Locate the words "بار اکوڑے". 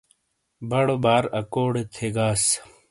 1.03-1.83